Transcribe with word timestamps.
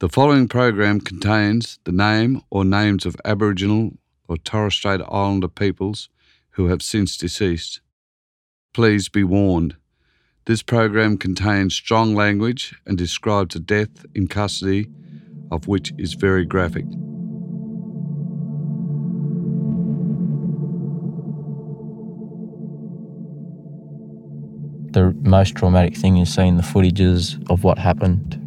The 0.00 0.08
following 0.08 0.48
program 0.48 0.98
contains 1.00 1.78
the 1.84 1.92
name 1.92 2.40
or 2.48 2.64
names 2.64 3.04
of 3.04 3.16
Aboriginal 3.22 3.98
or 4.28 4.38
Torres 4.38 4.72
Strait 4.72 5.02
Islander 5.06 5.46
peoples 5.46 6.08
who 6.52 6.68
have 6.68 6.80
since 6.80 7.18
deceased. 7.18 7.82
Please 8.72 9.10
be 9.10 9.24
warned. 9.24 9.76
This 10.46 10.62
program 10.62 11.18
contains 11.18 11.74
strong 11.74 12.14
language 12.14 12.74
and 12.86 12.96
describes 12.96 13.54
a 13.56 13.60
death 13.60 14.06
in 14.14 14.26
custody, 14.26 14.88
of 15.50 15.68
which 15.68 15.92
is 15.98 16.14
very 16.14 16.46
graphic. 16.46 16.86
the 24.92 25.14
most 25.20 25.54
traumatic 25.54 25.96
thing 25.96 26.16
is 26.16 26.34
seeing 26.34 26.56
the 26.56 26.64
footages 26.64 27.38
of 27.48 27.62
what 27.62 27.78
happened. 27.78 28.39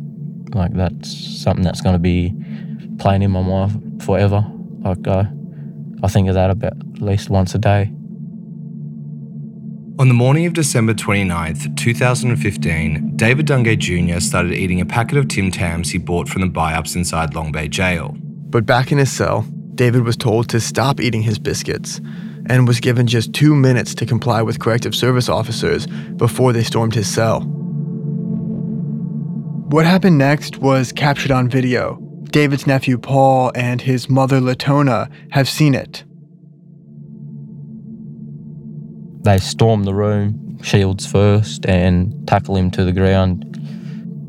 Like 0.53 0.73
that's 0.73 1.41
something 1.41 1.63
that's 1.63 1.81
going 1.81 1.93
to 1.93 1.99
be 1.99 2.33
playing 2.99 3.21
in 3.21 3.31
my 3.31 3.41
mind 3.41 4.03
forever. 4.03 4.45
Like 4.79 5.07
uh, 5.07 5.25
I 6.03 6.07
think 6.07 6.27
of 6.27 6.35
that 6.35 6.49
about 6.49 6.73
at 6.73 7.01
least 7.01 7.29
once 7.29 7.55
a 7.55 7.59
day. 7.59 7.91
On 9.99 10.07
the 10.07 10.13
morning 10.15 10.47
of 10.47 10.53
December 10.53 10.95
29th, 10.95 11.77
2015, 11.77 13.15
David 13.15 13.45
Dungay 13.45 13.77
Jr. 13.77 14.19
started 14.19 14.53
eating 14.53 14.81
a 14.81 14.85
packet 14.87 15.19
of 15.19 15.27
Tim 15.27 15.51
Tams 15.51 15.91
he 15.91 15.99
bought 15.99 16.27
from 16.27 16.41
the 16.41 16.47
buy 16.47 16.73
ups 16.73 16.95
inside 16.95 17.35
Long 17.35 17.51
Bay 17.51 17.67
Jail. 17.67 18.15
But 18.19 18.65
back 18.65 18.91
in 18.91 18.97
his 18.97 19.11
cell, 19.11 19.45
David 19.75 20.03
was 20.03 20.17
told 20.17 20.49
to 20.49 20.59
stop 20.59 20.99
eating 20.99 21.21
his 21.21 21.37
biscuits 21.37 22.01
and 22.47 22.67
was 22.67 22.79
given 22.79 23.05
just 23.05 23.33
two 23.33 23.55
minutes 23.55 23.93
to 23.95 24.05
comply 24.05 24.41
with 24.41 24.59
corrective 24.59 24.95
service 24.95 25.29
officers 25.29 25.85
before 26.17 26.53
they 26.53 26.63
stormed 26.63 26.95
his 26.95 27.07
cell. 27.07 27.41
What 29.73 29.87
happened 29.87 30.19
next 30.19 30.59
was 30.59 30.91
captured 30.91 31.31
on 31.31 31.49
video. 31.49 31.95
David's 32.25 32.67
nephew 32.67 32.99
Paul 32.99 33.51
and 33.55 33.81
his 33.81 34.07
mother 34.07 34.39
Latona 34.39 35.09
have 35.31 35.49
seen 35.49 35.73
it. 35.73 36.03
They 39.23 39.39
storm 39.39 39.85
the 39.85 39.95
room, 39.95 40.61
shields 40.61 41.07
first, 41.11 41.65
and 41.65 42.27
tackle 42.27 42.55
him 42.55 42.69
to 42.69 42.85
the 42.85 42.91
ground. 42.91 43.49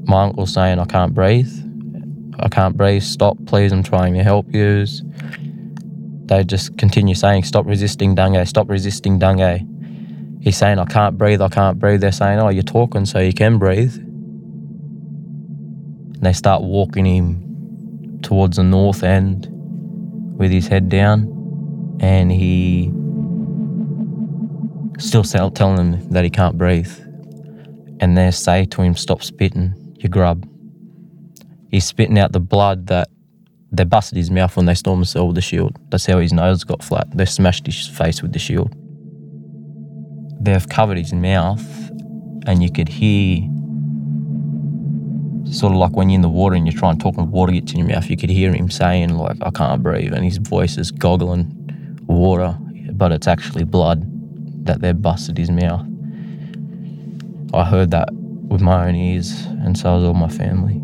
My 0.09 0.23
uncle's 0.23 0.55
saying, 0.55 0.79
I 0.79 0.87
can't 0.87 1.13
breathe. 1.13 1.53
I 2.39 2.49
can't 2.49 2.75
breathe. 2.75 3.03
Stop, 3.03 3.37
please. 3.45 3.71
I'm 3.71 3.83
trying 3.83 4.15
to 4.15 4.23
help 4.23 4.47
you. 4.49 4.87
They 6.25 6.43
just 6.45 6.79
continue 6.79 7.15
saying, 7.15 7.45
Stop 7.45 7.67
resisting 7.67 8.17
Dungay, 8.17 8.49
stop 8.49 8.71
resisting 8.71 9.21
Dungay. 9.21 10.43
He's 10.43 10.57
saying, 10.57 10.79
I 10.79 10.87
can't 10.87 11.19
breathe, 11.19 11.43
I 11.43 11.51
can't 11.51 11.79
breathe. 11.79 12.01
They're 12.01 12.13
saying, 12.13 12.39
Oh, 12.39 12.49
you're 12.49 12.63
talking 12.63 13.05
so 13.05 13.19
you 13.19 13.35
can 13.35 13.59
breathe. 13.59 14.04
They 16.25 16.33
start 16.33 16.63
walking 16.63 17.05
him 17.05 18.21
towards 18.23 18.57
the 18.57 18.65
north 18.65 19.03
end 19.03 19.47
with 20.39 20.51
his 20.51 20.67
head 20.67 20.89
down, 20.89 21.99
and 22.01 22.33
he 22.33 22.91
still 24.99 25.23
telling 25.23 25.79
him 25.79 26.09
that 26.11 26.25
he 26.25 26.31
can't 26.31 26.57
breathe. 26.57 26.93
And 28.01 28.17
they 28.17 28.31
say 28.31 28.65
to 28.65 28.83
him, 28.83 28.97
Stop 28.97 29.23
spitting, 29.23 29.75
you 29.99 30.09
grub. 30.09 30.49
He's 31.71 31.85
spitting 31.85 32.19
out 32.19 32.33
the 32.33 32.41
blood 32.41 32.87
that 32.87 33.09
they 33.71 33.85
busted 33.85 34.17
his 34.17 34.31
mouth 34.31 34.57
when 34.57 34.67
they 34.67 34.75
stormed 34.75 35.03
the 35.03 35.07
cell 35.07 35.27
with 35.27 35.37
the 35.37 35.43
shield. 35.43 35.77
That's 35.91 36.07
how 36.07 36.21
his 36.21 36.33
nose 36.33 36.65
got 36.65 36.83
flat. 36.83 37.09
They 37.15 37.25
smashed 37.25 37.67
his 37.67 37.87
face 37.87 38.23
with 38.23 38.33
the 38.33 38.39
shield. 38.39 38.75
They've 40.41 40.69
covered 40.69 40.99
his 40.99 41.13
mouth, 41.13 41.65
and 42.47 42.63
you 42.63 42.71
could 42.71 42.89
hear, 42.89 43.49
sort 45.55 45.73
of 45.73 45.79
like 45.79 45.93
when 45.93 46.11
you're 46.11 46.17
in 46.17 46.23
the 46.23 46.29
water 46.29 46.57
and 46.57 46.67
you're 46.67 46.79
trying 46.79 46.99
to 46.99 47.03
talk 47.03 47.17
and 47.17 47.31
water 47.31 47.53
gets 47.53 47.73
in 47.73 47.79
your 47.79 47.89
mouth, 47.89 48.11
you 48.11 48.17
could 48.17 48.31
hear 48.31 48.53
him 48.53 48.71
saying, 48.71 49.17
like, 49.17 49.37
I 49.41 49.51
can't 49.51 49.83
breathe, 49.83 50.13
and 50.13 50.25
his 50.25 50.39
voice 50.39 50.77
is 50.77 50.91
goggling 50.91 51.47
water, 52.07 52.57
but 52.93 53.13
it's 53.13 53.27
actually 53.27 53.65
blood 53.65 54.05
that 54.67 54.81
they've 54.81 55.01
busted 55.01 55.39
his 55.39 55.51
mouth. 55.51 55.87
I 57.55 57.65
heard 57.65 57.91
that 57.93 58.09
with 58.13 58.61
my 58.61 58.89
own 58.89 58.97
ears, 58.97 59.45
and 59.65 59.79
so 59.79 59.95
has 59.95 60.05
all 60.05 60.15
my 60.15 60.29
family. 60.29 60.81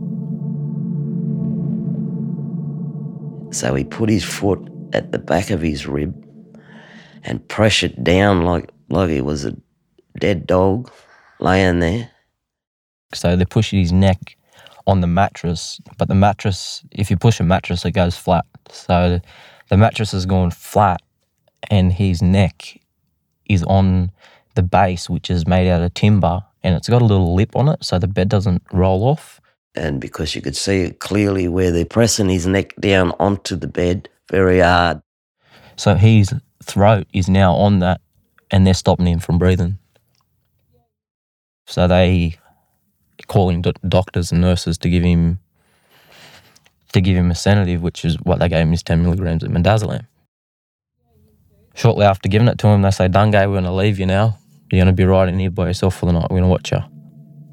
So 3.52 3.74
he 3.74 3.84
put 3.84 4.08
his 4.08 4.24
foot 4.24 4.60
at 4.92 5.10
the 5.10 5.18
back 5.18 5.50
of 5.50 5.60
his 5.60 5.86
rib 5.86 6.14
and 7.24 7.46
pressured 7.48 8.02
down 8.04 8.44
like, 8.44 8.70
like 8.88 9.10
he 9.10 9.20
was 9.20 9.44
a 9.44 9.56
dead 10.18 10.46
dog 10.46 10.90
laying 11.40 11.80
there. 11.80 12.10
So 13.12 13.34
they 13.34 13.44
pushed 13.44 13.72
his 13.72 13.92
neck 13.92 14.36
on 14.86 15.00
the 15.00 15.06
mattress, 15.06 15.80
but 15.98 16.08
the 16.08 16.14
mattress, 16.14 16.82
if 16.92 17.10
you 17.10 17.16
push 17.16 17.40
a 17.40 17.44
mattress, 17.44 17.84
it 17.84 17.92
goes 17.92 18.16
flat. 18.16 18.44
So 18.70 19.20
the 19.68 19.76
mattress 19.76 20.14
is 20.14 20.26
going 20.26 20.50
flat, 20.50 21.00
and 21.70 21.92
his 21.92 22.22
neck 22.22 22.80
is 23.46 23.62
on 23.64 24.10
the 24.54 24.62
base, 24.62 25.08
which 25.08 25.30
is 25.30 25.46
made 25.46 25.70
out 25.70 25.82
of 25.82 25.94
timber, 25.94 26.42
and 26.62 26.74
it's 26.74 26.88
got 26.88 27.02
a 27.02 27.04
little 27.04 27.34
lip 27.34 27.56
on 27.56 27.68
it, 27.68 27.84
so 27.84 27.98
the 27.98 28.08
bed 28.08 28.28
doesn't 28.28 28.62
roll 28.72 29.04
off 29.04 29.40
and 29.74 30.00
because 30.00 30.34
you 30.34 30.42
could 30.42 30.56
see 30.56 30.80
it 30.80 30.98
clearly 30.98 31.48
where 31.48 31.70
they're 31.70 31.84
pressing 31.84 32.28
his 32.28 32.46
neck 32.46 32.74
down 32.76 33.12
onto 33.20 33.56
the 33.56 33.68
bed 33.68 34.08
very 34.30 34.60
hard. 34.60 35.00
So 35.76 35.94
his 35.94 36.34
throat 36.62 37.06
is 37.12 37.28
now 37.28 37.54
on 37.54 37.78
that, 37.80 38.00
and 38.50 38.66
they're 38.66 38.74
stopping 38.74 39.06
him 39.06 39.18
from 39.18 39.38
breathing. 39.38 39.78
So 41.66 41.86
they 41.86 42.36
calling 43.26 43.62
doctors 43.62 44.32
and 44.32 44.40
nurses 44.40 44.78
to 44.78 44.88
give 44.88 45.02
him 45.02 45.38
to 46.92 47.00
give 47.00 47.16
him 47.16 47.30
a 47.30 47.34
sedative, 47.34 47.82
which 47.82 48.04
is 48.04 48.16
what 48.22 48.40
they 48.40 48.48
gave 48.48 48.66
him 48.66 48.72
is 48.72 48.82
ten 48.82 49.02
milligrams 49.02 49.42
of 49.42 49.50
midazolam. 49.50 50.06
Shortly 51.74 52.04
after 52.04 52.28
giving 52.28 52.48
it 52.48 52.58
to 52.58 52.66
him, 52.68 52.82
they 52.82 52.90
say, 52.90 53.08
"Dungay, 53.08 53.46
we're 53.46 53.60
going 53.60 53.64
to 53.64 53.72
leave 53.72 53.98
you 53.98 54.06
now. 54.06 54.38
You're 54.70 54.84
going 54.84 54.94
to 54.94 55.00
be 55.00 55.04
riding 55.04 55.38
here 55.38 55.50
by 55.50 55.66
yourself 55.66 55.96
for 55.96 56.06
the 56.06 56.12
night. 56.12 56.28
We're 56.30 56.40
going 56.40 56.42
to 56.44 56.48
watch 56.48 56.72
you." 56.72 56.80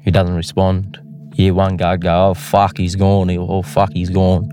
He 0.02 0.10
doesn't 0.10 0.34
respond 0.34 0.98
hear 1.38 1.54
one 1.54 1.76
guy 1.76 1.96
go, 1.96 2.30
oh, 2.30 2.34
fuck, 2.34 2.76
he's 2.76 2.96
gone. 2.96 3.30
Oh, 3.30 3.62
fuck, 3.62 3.92
he's 3.92 4.10
gone. 4.10 4.48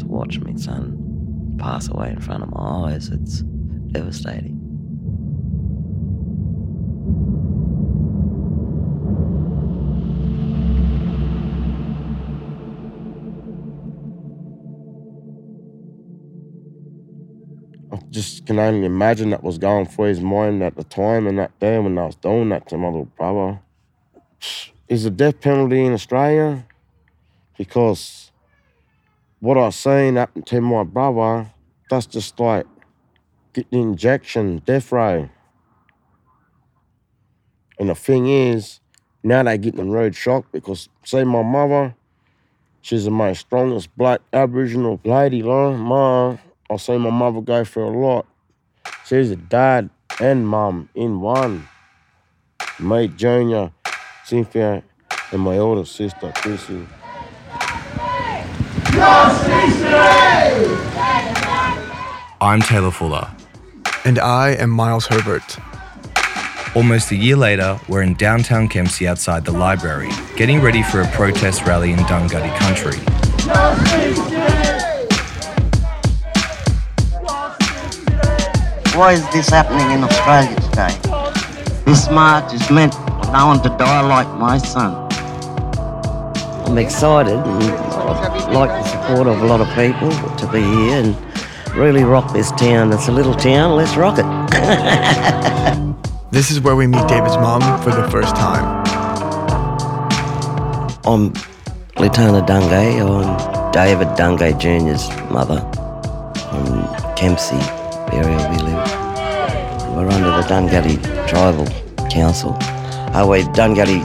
To 0.00 0.06
watch 0.06 0.40
my 0.40 0.56
son 0.56 1.56
pass 1.56 1.88
away 1.88 2.10
in 2.10 2.20
front 2.20 2.42
of 2.42 2.50
my 2.50 2.90
eyes, 2.90 3.08
it's 3.08 3.42
devastating. 3.92 4.55
Just 18.16 18.46
can 18.46 18.58
only 18.58 18.86
imagine 18.86 19.28
that 19.28 19.42
was 19.42 19.58
going 19.58 19.84
through 19.84 20.06
his 20.06 20.22
mind 20.22 20.62
at 20.62 20.74
the 20.74 20.84
time 20.84 21.26
and 21.26 21.38
that 21.38 21.56
day 21.60 21.78
when 21.78 21.98
I 21.98 22.06
was 22.06 22.16
doing 22.16 22.48
that 22.48 22.66
to 22.70 22.78
my 22.78 22.86
little 22.86 23.04
brother. 23.04 23.60
Is 24.88 25.04
the 25.04 25.10
death 25.10 25.42
penalty 25.42 25.84
in 25.84 25.92
Australia? 25.92 26.66
Because 27.58 28.32
what 29.40 29.58
I 29.58 29.68
seen 29.68 30.16
happen 30.16 30.42
to 30.44 30.60
my 30.62 30.82
brother, 30.82 31.50
that's 31.90 32.06
just 32.06 32.40
like 32.40 32.64
getting 33.52 33.82
injection, 33.82 34.62
death 34.64 34.90
row. 34.92 35.28
And 37.78 37.90
the 37.90 37.94
thing 37.94 38.28
is, 38.28 38.80
now 39.22 39.42
they're 39.42 39.58
getting 39.58 39.84
the 39.84 39.92
road 39.92 40.16
shock 40.16 40.46
because, 40.52 40.88
say, 41.04 41.22
my 41.24 41.42
mother, 41.42 41.94
she's 42.80 43.04
the 43.04 43.10
most 43.10 43.40
strongest 43.40 43.94
black 43.94 44.22
Aboriginal 44.32 44.98
lady, 45.04 45.42
like, 45.42 45.76
ma, 45.76 46.38
I 46.68 46.76
see 46.76 46.98
my 46.98 47.10
mother 47.10 47.40
go 47.40 47.64
through 47.64 47.88
a 47.88 47.96
lot. 47.96 48.26
She's 49.04 49.30
a 49.30 49.36
dad 49.36 49.88
and 50.20 50.48
mum 50.48 50.88
in 50.94 51.20
one. 51.20 51.68
Mate 52.80 53.16
Junior, 53.16 53.70
Cynthia, 54.24 54.82
and 55.30 55.40
my 55.40 55.58
older 55.58 55.84
sister, 55.84 56.32
Chrissy. 56.34 56.86
I'm 62.40 62.60
Taylor 62.62 62.90
Fuller. 62.90 63.30
And 64.04 64.18
I 64.18 64.50
am 64.50 64.70
Miles 64.70 65.06
Herbert. 65.06 65.58
Almost 66.74 67.10
a 67.12 67.16
year 67.16 67.36
later, 67.36 67.78
we're 67.88 68.02
in 68.02 68.14
downtown 68.14 68.68
Kempsey 68.68 69.06
outside 69.06 69.44
the 69.44 69.52
library, 69.52 70.10
getting 70.36 70.60
ready 70.60 70.82
for 70.82 71.00
a 71.00 71.08
protest 71.12 71.64
rally 71.64 71.92
in 71.92 71.98
Dunghutti 72.00 72.54
country. 72.58 74.25
Why 78.96 79.12
is 79.12 79.28
this 79.30 79.50
happening 79.50 79.90
in 79.90 80.02
Australia 80.02 80.54
today? 80.70 80.96
This 81.84 82.08
march 82.08 82.54
is 82.54 82.70
meant 82.70 82.94
for 82.94 83.30
no 83.30 83.48
one 83.48 83.62
to 83.62 83.68
die 83.68 84.00
like 84.00 84.26
my 84.38 84.56
son. 84.56 84.94
I'm 86.64 86.78
excited 86.78 87.34
and 87.34 87.62
I'd 87.62 88.54
like 88.54 88.70
the 88.70 88.84
support 88.88 89.26
of 89.26 89.42
a 89.42 89.46
lot 89.46 89.60
of 89.60 89.68
people 89.74 90.08
to 90.38 90.50
be 90.50 90.62
here 90.62 91.02
and 91.02 91.76
really 91.76 92.04
rock 92.04 92.32
this 92.32 92.50
town. 92.52 92.90
It's 92.90 93.08
a 93.08 93.12
little 93.12 93.34
town, 93.34 93.76
let's 93.76 93.96
rock 93.96 94.16
it. 94.18 94.24
this 96.30 96.50
is 96.50 96.62
where 96.62 96.74
we 96.74 96.86
meet 96.86 97.06
David's 97.06 97.36
mom 97.36 97.60
for 97.82 97.90
the 97.90 98.08
first 98.08 98.34
time. 98.34 98.82
I'm 101.04 101.34
Latona 101.96 102.40
Dungay. 102.46 103.02
I'm 103.02 103.72
David 103.72 104.08
Dungay 104.16 104.58
Jr.'s 104.58 105.10
mother 105.30 105.60
from 106.48 107.14
Kempsey 107.14 107.85
area 108.12 108.36
we 108.50 108.58
live. 108.58 109.96
We're 109.96 110.08
under 110.08 110.30
the 110.30 110.44
Dunghutti 110.48 110.96
Tribal 111.28 111.66
Council. 112.10 112.56
Uh, 112.60 113.24
we're 113.28 113.44
Dunghutti 113.54 114.02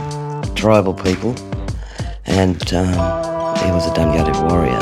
tribal 0.56 0.94
people, 0.94 1.36
and 2.25 2.74
um, 2.74 2.88
he 3.57 3.71
was 3.71 3.88
a 3.88 3.92
Dunghutti 3.94 4.50
warrior. 4.50 4.80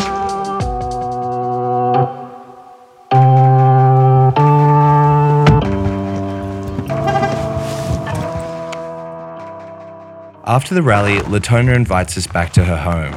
After 10.45 10.74
the 10.74 10.81
rally, 10.81 11.19
Latona 11.22 11.74
invites 11.74 12.18
us 12.18 12.25
back 12.25 12.51
to 12.54 12.65
her 12.65 12.75
home. 12.75 13.15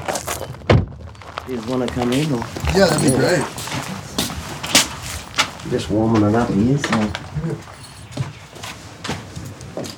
Do 1.47 1.55
you 1.55 1.61
want 1.71 1.89
to 1.89 1.95
come 1.95 2.13
in? 2.13 2.31
Or? 2.33 2.39
Yeah, 2.75 2.87
that'd 2.87 3.03
be 3.03 3.17
great. 3.17 3.92
Just 5.73 5.89
warming 5.89 6.23
it 6.23 6.35
up 6.35 6.51
here, 6.51 6.77
so. 6.77 7.13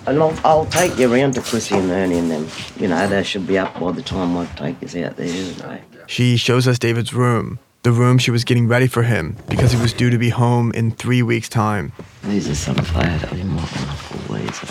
And 0.06 0.22
I'll, 0.22 0.38
I'll 0.44 0.66
take 0.66 0.96
you 0.96 1.12
around 1.12 1.34
to 1.34 1.40
Chrissy 1.40 1.74
and 1.74 1.90
Ernie 1.90 2.18
and 2.18 2.30
them. 2.30 2.46
You 2.78 2.86
know, 2.86 3.08
they 3.08 3.24
should 3.24 3.44
be 3.44 3.58
up 3.58 3.80
by 3.80 3.90
the 3.90 4.00
time 4.00 4.36
I 4.36 4.46
take 4.54 4.80
us 4.84 4.94
out 4.94 5.16
there, 5.16 5.26
you 5.26 5.52
know. 5.56 5.80
She 6.06 6.36
shows 6.36 6.68
us 6.68 6.78
David's 6.78 7.12
room, 7.12 7.58
the 7.82 7.90
room 7.90 8.18
she 8.18 8.30
was 8.30 8.44
getting 8.44 8.68
ready 8.68 8.86
for 8.86 9.02
him 9.02 9.36
because 9.48 9.72
he 9.72 9.82
was 9.82 9.92
due 9.92 10.10
to 10.10 10.18
be 10.18 10.28
home 10.28 10.70
in 10.72 10.92
three 10.92 11.22
weeks' 11.24 11.48
time. 11.48 11.90
These 12.22 12.48
are 12.48 12.54
some 12.54 12.76
photos 12.76 13.36
you 13.36 13.42
might 13.42 13.56
want 13.56 13.98
to 13.98 14.04
pull 14.04 14.36
these 14.36 14.62
up. 14.62 14.68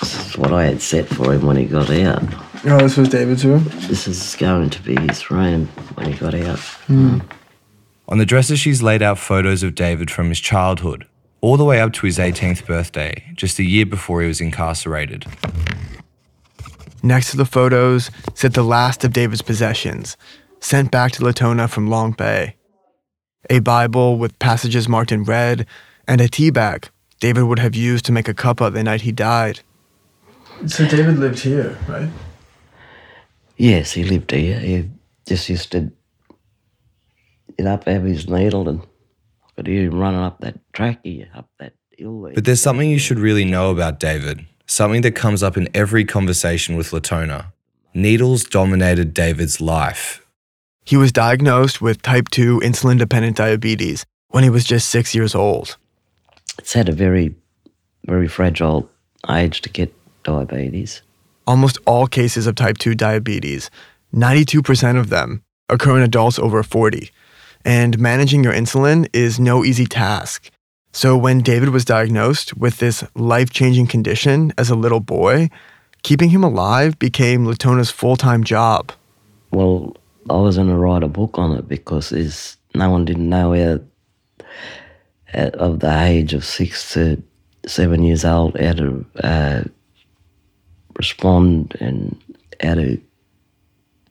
This 0.00 0.26
is 0.28 0.36
what 0.36 0.52
I 0.52 0.66
had 0.66 0.82
set 0.82 1.08
for 1.08 1.32
him 1.32 1.46
when 1.46 1.56
he 1.56 1.64
got 1.64 1.88
out. 1.88 2.22
Oh, 2.68 2.78
this 2.78 2.96
was 2.96 3.08
David's 3.08 3.44
room? 3.44 3.62
This 3.86 4.08
is 4.08 4.34
going 4.34 4.70
to 4.70 4.82
be 4.82 4.96
his 4.96 5.30
room 5.30 5.68
when 5.94 6.12
he 6.12 6.18
got 6.18 6.34
out. 6.34 6.58
Hmm. 6.58 7.18
Mm. 7.18 7.30
On 8.08 8.18
the 8.18 8.26
dresser, 8.26 8.56
she's 8.56 8.82
laid 8.82 9.02
out 9.02 9.18
photos 9.18 9.62
of 9.62 9.76
David 9.76 10.10
from 10.10 10.30
his 10.30 10.40
childhood, 10.40 11.06
all 11.40 11.56
the 11.56 11.64
way 11.64 11.80
up 11.80 11.92
to 11.92 12.06
his 12.06 12.18
18th 12.18 12.66
birthday, 12.66 13.22
just 13.34 13.60
a 13.60 13.62
year 13.62 13.86
before 13.86 14.20
he 14.20 14.26
was 14.26 14.40
incarcerated. 14.40 15.26
Next 17.04 17.30
to 17.30 17.36
the 17.36 17.44
photos 17.44 18.10
sit 18.34 18.54
the 18.54 18.64
last 18.64 19.04
of 19.04 19.12
David's 19.12 19.42
possessions, 19.42 20.16
sent 20.58 20.90
back 20.90 21.12
to 21.12 21.24
Latona 21.24 21.68
from 21.68 21.88
Long 21.88 22.10
Bay. 22.10 22.56
A 23.48 23.60
Bible 23.60 24.18
with 24.18 24.36
passages 24.40 24.88
marked 24.88 25.12
in 25.12 25.22
red, 25.22 25.66
and 26.08 26.20
a 26.20 26.26
tea 26.28 26.50
bag 26.50 26.88
David 27.20 27.44
would 27.44 27.60
have 27.60 27.76
used 27.76 28.04
to 28.06 28.12
make 28.12 28.28
a 28.28 28.34
cuppa 28.34 28.72
the 28.72 28.82
night 28.82 29.02
he 29.02 29.12
died. 29.12 29.60
So 30.66 30.86
David 30.88 31.18
lived 31.18 31.38
here, 31.38 31.78
right? 31.86 32.08
Yes, 33.56 33.92
he 33.92 34.04
lived 34.04 34.30
here. 34.30 34.58
He 34.58 34.90
just 35.26 35.48
used 35.48 35.72
to 35.72 35.90
get 37.56 37.66
up, 37.66 37.84
have 37.84 38.04
his 38.04 38.28
needle, 38.28 38.68
and 38.68 38.80
I 38.80 39.48
could 39.56 39.66
hear 39.66 39.84
him 39.84 39.98
running 39.98 40.20
up 40.20 40.40
that 40.40 40.58
track 40.72 41.00
here, 41.04 41.28
up 41.34 41.48
that 41.58 41.72
hill 41.96 42.22
there. 42.22 42.34
But 42.34 42.44
there's 42.44 42.60
something 42.60 42.90
you 42.90 42.98
should 42.98 43.18
really 43.18 43.44
know 43.44 43.70
about 43.70 43.98
David, 43.98 44.44
something 44.66 45.02
that 45.02 45.12
comes 45.12 45.42
up 45.42 45.56
in 45.56 45.68
every 45.74 46.04
conversation 46.04 46.76
with 46.76 46.92
Latona. 46.92 47.52
Needles 47.94 48.44
dominated 48.44 49.14
David's 49.14 49.60
life. 49.60 50.22
He 50.84 50.96
was 50.96 51.10
diagnosed 51.10 51.80
with 51.80 52.02
type 52.02 52.28
2 52.28 52.60
insulin 52.60 52.98
dependent 52.98 53.36
diabetes 53.36 54.04
when 54.28 54.44
he 54.44 54.50
was 54.50 54.64
just 54.64 54.88
six 54.88 55.14
years 55.14 55.34
old. 55.34 55.76
it's 56.58 56.74
had 56.74 56.88
a 56.88 56.92
very, 56.92 57.34
very 58.04 58.28
fragile 58.28 58.88
age 59.28 59.62
to 59.62 59.70
get 59.70 59.92
diabetes. 60.24 61.02
Almost 61.46 61.78
all 61.86 62.06
cases 62.06 62.46
of 62.46 62.54
type 62.54 62.78
2 62.78 62.94
diabetes, 62.94 63.70
92% 64.14 64.98
of 64.98 65.10
them, 65.10 65.42
occur 65.68 65.96
in 65.96 66.02
adults 66.02 66.38
over 66.38 66.62
40. 66.62 67.10
And 67.64 67.98
managing 67.98 68.44
your 68.44 68.52
insulin 68.52 69.08
is 69.12 69.40
no 69.40 69.64
easy 69.64 69.86
task. 69.86 70.50
So 70.92 71.16
when 71.16 71.40
David 71.40 71.70
was 71.70 71.84
diagnosed 71.84 72.56
with 72.56 72.78
this 72.78 73.04
life 73.14 73.50
changing 73.50 73.86
condition 73.86 74.52
as 74.56 74.70
a 74.70 74.74
little 74.74 75.00
boy, 75.00 75.50
keeping 76.02 76.30
him 76.30 76.42
alive 76.42 76.98
became 76.98 77.44
Latona's 77.44 77.90
full 77.90 78.16
time 78.16 78.44
job. 78.44 78.92
Well, 79.50 79.96
I 80.30 80.36
was 80.36 80.56
going 80.56 80.68
to 80.68 80.76
write 80.76 81.02
a 81.02 81.08
book 81.08 81.38
on 81.38 81.56
it 81.56 81.68
because 81.68 82.10
there's 82.10 82.56
no 82.74 82.90
one 82.90 83.04
didn't 83.04 83.28
know 83.28 83.52
how, 83.52 84.46
at, 85.32 85.54
of 85.56 85.80
the 85.80 86.02
age 86.02 86.34
of 86.34 86.44
six 86.44 86.92
to 86.94 87.22
seven 87.66 88.02
years 88.02 88.24
old, 88.24 88.58
how 88.58 88.72
to 88.72 89.06
uh, 89.22 89.64
respond 90.96 91.76
and 91.80 92.20
how 92.62 92.74
to 92.74 93.00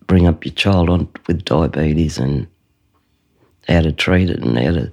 bring 0.07 0.27
up 0.27 0.45
your 0.45 0.53
child 0.53 0.89
on 0.89 1.07
with 1.27 1.45
diabetes 1.45 2.17
and 2.17 2.47
how 3.67 3.81
to 3.81 3.91
treat 3.91 4.29
it 4.29 4.39
and 4.39 4.57
how 4.57 4.71
to 4.71 4.91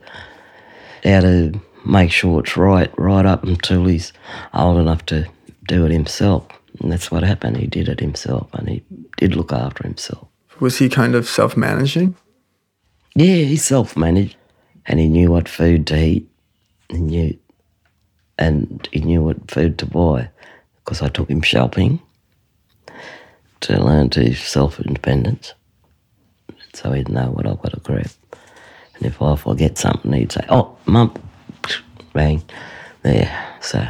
how 1.04 1.20
to 1.20 1.60
make 1.84 2.10
sure 2.10 2.40
it's 2.40 2.56
right 2.56 2.92
right 2.98 3.26
up 3.26 3.44
until 3.44 3.84
he's 3.84 4.12
old 4.54 4.78
enough 4.78 5.04
to 5.06 5.26
do 5.68 5.84
it 5.84 5.92
himself. 5.92 6.46
And 6.80 6.90
that's 6.90 7.10
what 7.10 7.22
happened. 7.22 7.56
He 7.58 7.66
did 7.66 7.88
it 7.88 8.00
himself 8.00 8.48
and 8.54 8.68
he 8.68 8.82
did 9.16 9.36
look 9.36 9.52
after 9.52 9.84
himself. 9.84 10.26
Was 10.60 10.78
he 10.78 10.88
kind 10.88 11.14
of 11.14 11.28
self 11.28 11.56
managing? 11.56 12.16
Yeah, 13.14 13.44
he 13.44 13.56
self 13.56 13.96
managed 13.96 14.36
and 14.86 14.98
he 14.98 15.08
knew 15.08 15.30
what 15.30 15.48
food 15.48 15.86
to 15.88 15.98
eat. 15.98 16.28
He 16.88 16.98
knew 16.98 17.38
and 18.38 18.88
he 18.92 19.00
knew 19.00 19.22
what 19.22 19.50
food 19.50 19.78
to 19.78 19.86
buy 19.86 20.30
because 20.84 21.02
I 21.02 21.08
took 21.08 21.30
him 21.30 21.42
shopping 21.42 22.00
to 23.60 23.82
learn 23.82 24.10
to 24.10 24.34
self 24.34 24.80
independence. 24.80 25.54
So 26.74 26.92
he'd 26.92 27.08
know 27.08 27.30
what 27.30 27.46
I've 27.46 27.60
got 27.60 27.72
to 27.74 27.80
grab. 27.80 28.10
And 28.94 29.06
if 29.06 29.20
I 29.20 29.36
forget 29.36 29.78
something, 29.78 30.12
he'd 30.12 30.32
say, 30.32 30.44
Oh, 30.48 30.76
mum, 30.86 31.14
bang, 32.12 32.42
there. 33.02 33.56
So 33.60 33.86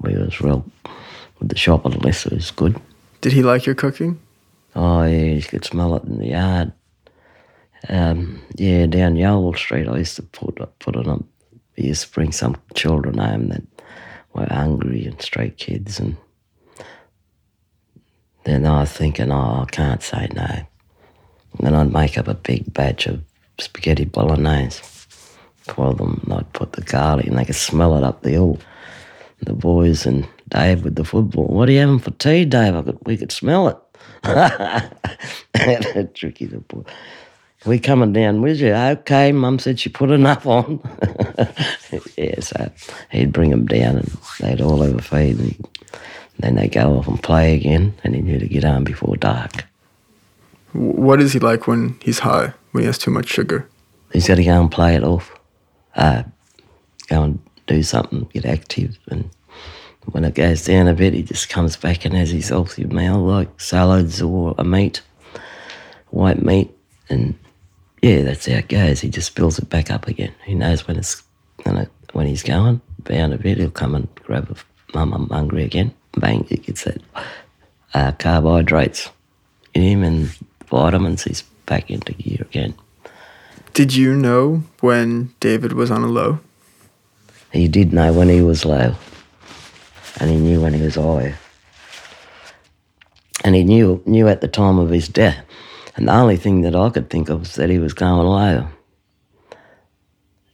we 0.00 0.14
was 0.14 0.40
real 0.40 0.64
with 1.38 1.48
the 1.48 1.58
shop 1.58 1.84
list, 1.84 2.26
it 2.26 2.32
was 2.32 2.50
good. 2.50 2.80
Did 3.20 3.32
he 3.32 3.42
like 3.42 3.66
your 3.66 3.74
cooking? 3.74 4.20
Oh 4.74 5.02
yeah, 5.02 5.34
you 5.34 5.42
could 5.42 5.64
smell 5.64 5.96
it 5.96 6.04
in 6.04 6.18
the 6.18 6.28
yard. 6.28 6.72
Um, 7.88 8.40
yeah, 8.56 8.86
down 8.86 9.16
Yowell 9.16 9.56
Street, 9.56 9.88
I 9.88 9.98
used 9.98 10.16
to 10.16 10.22
put 10.22 10.56
put 10.78 10.96
it 10.96 11.06
on. 11.06 11.26
We 11.76 11.84
used 11.84 12.04
to 12.04 12.12
bring 12.12 12.32
some 12.32 12.56
children 12.74 13.18
home 13.18 13.48
that 13.48 13.62
were 14.34 14.46
hungry 14.50 15.04
and 15.04 15.20
stray 15.20 15.50
kids, 15.50 15.98
and 15.98 16.16
then 18.44 18.66
I 18.66 18.80
was 18.80 18.92
thinking, 18.92 19.30
oh, 19.30 19.62
I 19.62 19.66
can't 19.70 20.02
say 20.02 20.28
no. 20.34 20.42
And 20.44 20.66
then 21.60 21.74
I'd 21.74 21.92
make 21.92 22.18
up 22.18 22.28
a 22.28 22.34
big 22.34 22.72
batch 22.72 23.06
of 23.06 23.22
spaghetti 23.58 24.04
bolognese 24.04 24.82
for 25.62 25.94
them. 25.94 26.20
And 26.24 26.34
I'd 26.34 26.52
put 26.52 26.72
the 26.72 26.82
garlic, 26.82 27.26
and 27.26 27.38
they 27.38 27.44
could 27.44 27.54
smell 27.54 27.96
it 27.96 28.04
up 28.04 28.22
the 28.22 28.30
hill. 28.30 28.58
The 29.40 29.54
boys 29.54 30.06
and 30.06 30.26
Dave 30.48 30.84
with 30.84 30.94
the 30.94 31.04
football. 31.04 31.46
What 31.46 31.68
are 31.68 31.72
you 31.72 31.80
having 31.80 31.98
for 31.98 32.12
tea, 32.12 32.44
Dave? 32.44 32.76
I 32.76 32.82
could, 32.82 32.98
we 33.04 33.16
could 33.16 33.32
smell 33.32 33.68
it. 33.68 33.76
Tricky 36.14 36.46
the 36.46 36.58
boy. 36.58 36.84
We 37.64 37.78
coming 37.78 38.12
down 38.12 38.42
with 38.42 38.60
you? 38.60 38.74
Okay, 38.74 39.30
Mum 39.30 39.58
said 39.60 39.78
she 39.78 39.88
put 39.88 40.10
enough 40.10 40.46
on. 40.46 40.80
yeah, 42.16 42.40
so 42.40 42.70
he'd 43.10 43.32
bring 43.32 43.50
them 43.50 43.66
down 43.66 43.98
and 43.98 44.18
they'd 44.40 44.60
all 44.60 44.82
have 44.82 44.96
a 44.96 45.02
feed 45.02 45.38
and 45.38 45.68
then 46.38 46.54
they'd 46.54 46.72
go 46.72 46.96
off 46.96 47.08
and 47.08 47.22
play 47.22 47.54
again 47.54 47.94
and 48.02 48.14
he 48.14 48.20
knew 48.20 48.38
to 48.38 48.48
get 48.48 48.64
home 48.64 48.84
before 48.84 49.16
dark. 49.16 49.64
What 50.72 51.20
is 51.20 51.32
he 51.32 51.38
like 51.38 51.66
when 51.66 51.98
he's 52.02 52.20
high, 52.20 52.54
when 52.70 52.82
he 52.82 52.86
has 52.86 52.98
too 52.98 53.10
much 53.10 53.28
sugar? 53.28 53.68
He's 54.12 54.28
got 54.28 54.36
to 54.36 54.44
go 54.44 54.60
and 54.60 54.70
play 54.70 54.94
it 54.94 55.04
off. 55.04 55.34
Uh, 55.94 56.22
go 57.08 57.22
and 57.22 57.38
do 57.66 57.82
something, 57.82 58.24
get 58.32 58.46
active 58.46 58.98
and 59.08 59.28
when 60.06 60.24
it 60.24 60.34
goes 60.34 60.64
down 60.64 60.88
a 60.88 60.94
bit, 60.94 61.14
he 61.14 61.22
just 61.22 61.48
comes 61.48 61.76
back 61.76 62.04
and 62.04 62.14
has 62.14 62.30
his 62.30 62.48
healthy 62.48 62.84
meal 62.84 63.18
like 63.18 63.60
salads 63.60 64.20
or 64.20 64.54
a 64.58 64.64
meat, 64.64 65.00
white 66.10 66.42
meat, 66.42 66.70
and 67.08 67.38
yeah, 68.02 68.22
that's 68.22 68.46
how 68.46 68.54
it 68.54 68.68
goes. 68.68 69.00
He 69.00 69.08
just 69.08 69.34
builds 69.36 69.58
it 69.58 69.70
back 69.70 69.90
up 69.90 70.08
again. 70.08 70.34
He 70.44 70.54
knows 70.54 70.86
when 70.88 70.96
it's 70.96 71.22
gonna, 71.64 71.88
when 72.12 72.26
he's 72.26 72.42
going 72.42 72.80
down 73.04 73.32
a 73.32 73.38
bit, 73.38 73.58
he'll 73.58 73.70
come 73.70 73.94
and 73.94 74.12
grab 74.16 74.50
a 74.50 74.96
mum. 74.96 75.12
I'm 75.12 75.28
hungry 75.28 75.62
again. 75.64 75.94
Bang, 76.16 76.44
he 76.44 76.56
gets 76.56 76.84
that 76.84 77.00
uh, 77.94 78.12
carbohydrates 78.12 79.10
in 79.74 79.82
him 79.82 80.02
and 80.02 80.26
vitamins. 80.66 81.24
He's 81.24 81.42
back 81.66 81.90
into 81.90 82.12
gear 82.12 82.38
again. 82.42 82.74
Did 83.74 83.94
you 83.94 84.14
know 84.14 84.64
when 84.80 85.34
David 85.40 85.72
was 85.72 85.90
on 85.90 86.02
a 86.02 86.06
low? 86.06 86.40
He 87.52 87.68
did 87.68 87.92
know 87.92 88.12
when 88.12 88.28
he 88.28 88.42
was 88.42 88.64
low, 88.64 88.94
and 90.20 90.30
he 90.30 90.36
knew 90.36 90.60
when 90.60 90.74
he 90.74 90.82
was 90.82 90.94
high. 90.94 91.34
And 93.44 93.54
he 93.54 93.64
knew 93.64 94.02
knew 94.06 94.28
at 94.28 94.40
the 94.40 94.48
time 94.48 94.78
of 94.78 94.90
his 94.90 95.08
death. 95.08 95.44
And 95.96 96.08
the 96.08 96.14
only 96.14 96.36
thing 96.36 96.62
that 96.62 96.74
I 96.74 96.88
could 96.90 97.10
think 97.10 97.28
of 97.28 97.40
was 97.40 97.54
that 97.56 97.68
he 97.68 97.78
was 97.78 97.92
going 97.92 98.26
low. 98.26 98.68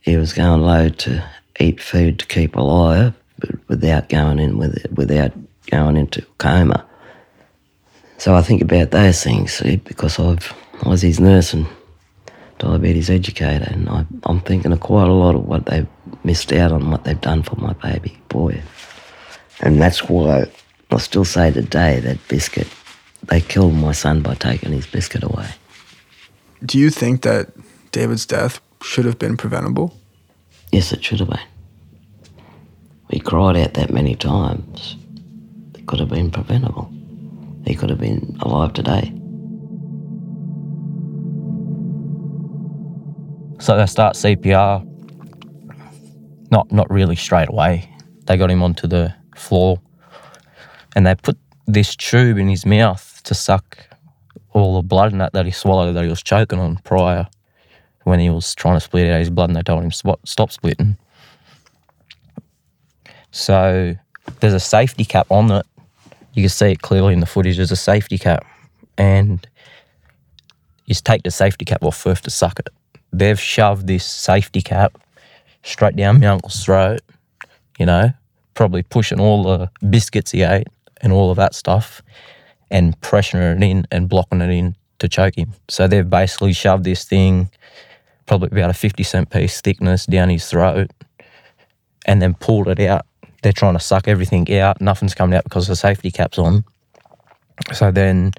He 0.00 0.16
was 0.16 0.32
going 0.32 0.62
low 0.62 0.88
to 0.88 1.24
eat 1.60 1.80
food 1.80 2.18
to 2.18 2.26
keep 2.26 2.56
alive, 2.56 3.14
but 3.38 3.50
without 3.68 4.08
going 4.08 4.38
in 4.38 4.58
with 4.58 4.76
it, 4.76 4.92
without 4.92 5.32
going 5.70 5.96
into 5.96 6.25
coma. 6.38 6.84
So 8.18 8.34
I 8.34 8.42
think 8.42 8.62
about 8.62 8.90
those 8.90 9.22
things 9.22 9.62
because 9.84 10.18
I've, 10.18 10.52
I 10.82 10.88
was 10.88 11.02
his 11.02 11.20
nurse 11.20 11.54
and 11.54 11.66
diabetes 12.58 13.10
educator, 13.10 13.68
and 13.70 13.88
I, 13.88 14.04
I'm 14.25 14.40
thinking 14.40 14.72
of 14.72 14.80
quite 14.80 15.08
a 15.08 15.12
lot 15.12 15.37
of 15.37 15.46
what 15.46 15.66
they've 15.66 15.87
missed 16.25 16.52
out 16.52 16.72
on, 16.72 16.90
what 16.90 17.04
they've 17.04 17.20
done 17.20 17.42
for 17.42 17.56
my 17.56 17.72
baby 17.75 18.18
boy. 18.28 18.60
And 19.60 19.80
that's 19.80 20.08
why 20.08 20.46
I 20.90 20.98
still 20.98 21.25
say 21.25 21.52
today 21.52 22.00
that 22.00 22.18
biscuit, 22.28 22.66
they 23.25 23.40
killed 23.40 23.75
my 23.75 23.92
son 23.92 24.22
by 24.22 24.34
taking 24.34 24.72
his 24.72 24.87
biscuit 24.87 25.22
away. 25.22 25.48
Do 26.64 26.78
you 26.78 26.90
think 26.90 27.22
that 27.22 27.52
David's 27.92 28.26
death 28.26 28.60
should 28.82 29.04
have 29.04 29.18
been 29.18 29.37
preventable? 29.37 29.96
Yes, 30.72 30.92
it 30.92 31.04
should 31.04 31.20
have 31.20 31.30
been. 31.30 31.38
We 33.10 33.20
cried 33.20 33.56
out 33.56 33.75
that 33.75 33.90
many 33.92 34.14
times. 34.16 34.96
Could 35.88 36.00
have 36.00 36.11
been 36.11 36.30
preventable. 36.30 36.92
He 37.66 37.75
could 37.75 37.88
have 37.88 37.99
been 37.99 38.37
alive 38.40 38.75
today. 38.75 39.11
So 43.59 43.76
they 43.76 43.87
start 43.87 44.14
CPR. 44.14 44.85
Not 46.50 46.71
not 46.71 46.90
really 46.90 47.16
straight 47.16 47.49
away. 47.49 47.90
They 48.26 48.37
got 48.37 48.50
him 48.50 48.62
onto 48.62 48.87
the 48.87 49.14
floor, 49.35 49.80
and 50.95 51.07
they 51.07 51.14
put 51.14 51.38
this 51.66 51.97
tube 51.97 52.37
in 52.37 52.49
his 52.49 52.66
mouth 52.66 53.23
to 53.25 53.35
suck 53.35 53.78
all 54.52 54.76
the 54.76 54.87
blood 54.87 55.12
and 55.12 55.23
that 55.23 55.33
that 55.33 55.47
he 55.47 55.52
swallowed 55.52 55.95
that 55.95 56.04
he 56.04 56.11
was 56.11 56.23
choking 56.23 56.59
on 56.59 56.76
prior 56.85 57.26
when 58.04 58.21
he 58.21 58.28
was 58.28 58.54
trying 58.54 58.76
to 58.76 58.80
split 58.80 59.11
out 59.11 59.21
his 59.21 59.30
blood, 59.30 59.49
and 59.49 59.57
they 59.57 59.62
told 59.62 59.83
him 59.83 59.90
stop, 59.90 60.21
stop 60.26 60.52
splitting. 60.52 60.99
So 63.30 63.95
there's 64.40 64.54
a 64.54 64.61
safety 64.61 65.07
cap 65.07 65.26
on 65.30 65.50
it. 65.50 65.66
You 66.35 66.42
can 66.42 66.50
see 66.50 66.73
it 66.73 66.82
clearly 66.82 67.12
in 67.12 67.20
the 67.20 67.26
footage. 67.26 67.56
There's 67.56 67.73
a 67.73 67.76
safety 67.76 68.18
cap, 68.18 68.44
and 68.97 69.47
you 70.87 70.94
take 70.94 71.23
the 71.23 71.30
safety 71.30 71.64
cap 71.64 71.82
off 71.82 71.97
first 71.97 72.25
to 72.25 72.30
suck 72.30 72.58
it. 72.58 72.68
They've 73.12 73.40
shoved 73.40 73.87
this 73.87 74.04
safety 74.04 74.62
cap 74.62 74.99
straight 75.62 75.97
down 75.97 76.20
my 76.20 76.26
uncle's 76.26 76.64
throat, 76.64 77.00
you 77.78 77.87
know, 77.87 78.11
probably 78.54 78.82
pushing 78.82 79.20
all 79.20 79.42
the 79.44 79.70
biscuits 79.88 80.30
he 80.30 80.42
ate 80.42 80.68
and 81.00 81.12
all 81.12 81.30
of 81.30 81.37
that 81.37 81.54
stuff 81.54 82.02
and 82.70 82.99
pressuring 83.00 83.56
it 83.56 83.62
in 83.62 83.87
and 83.90 84.08
blocking 84.08 84.40
it 84.40 84.50
in 84.50 84.76
to 84.99 85.08
choke 85.08 85.37
him. 85.37 85.52
So 85.68 85.87
they've 85.87 86.08
basically 86.08 86.52
shoved 86.52 86.85
this 86.85 87.04
thing, 87.04 87.50
probably 88.26 88.49
about 88.58 88.70
a 88.70 88.75
50 88.75 89.02
cent 89.02 89.30
piece 89.30 89.61
thickness, 89.61 90.06
down 90.06 90.28
his 90.28 90.49
throat 90.49 90.90
and 92.06 92.20
then 92.20 92.35
pulled 92.35 92.68
it 92.68 92.80
out. 92.80 93.06
They're 93.42 93.52
trying 93.52 93.75
to 93.75 93.80
suck 93.80 94.09
everything 94.09 94.52
out. 94.59 94.80
Nothing's 94.80 95.14
coming 95.14 95.37
out 95.37 95.45
because 95.45 95.68
the 95.68 95.76
safety 95.76 96.11
cap's 96.11 96.38
on. 96.38 96.64
So 97.73 97.90
then 97.90 98.33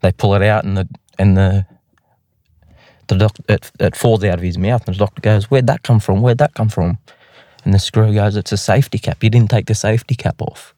they 0.00 0.12
pull 0.12 0.34
it 0.34 0.42
out 0.42 0.64
and 0.64 0.76
the 0.76 0.88
and 1.18 1.36
the 1.36 1.66
the 3.08 3.16
doc, 3.16 3.36
it, 3.48 3.70
it 3.80 3.96
falls 3.96 4.24
out 4.24 4.34
of 4.34 4.42
his 4.42 4.58
mouth 4.58 4.86
and 4.86 4.94
the 4.94 4.98
doctor 4.98 5.20
goes, 5.20 5.50
Where'd 5.50 5.66
that 5.66 5.82
come 5.82 6.00
from? 6.00 6.22
Where'd 6.22 6.38
that 6.38 6.54
come 6.54 6.68
from? 6.68 6.98
And 7.64 7.74
the 7.74 7.78
screw 7.78 8.12
goes, 8.14 8.36
It's 8.36 8.52
a 8.52 8.56
safety 8.56 8.98
cap. 8.98 9.22
You 9.22 9.30
didn't 9.30 9.50
take 9.50 9.66
the 9.66 9.74
safety 9.74 10.14
cap 10.14 10.40
off. 10.40 10.74